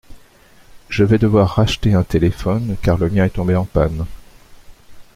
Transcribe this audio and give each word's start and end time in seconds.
Je 0.89 1.03
vais 1.03 1.19
devoir 1.19 1.47
racheter 1.57 1.93
un 1.93 2.01
téléphone 2.01 2.75
car 2.81 2.97
le 2.97 3.07
mien 3.11 3.25
est 3.25 3.29
tombé 3.35 3.55
en 3.55 3.65
panne. 3.65 4.07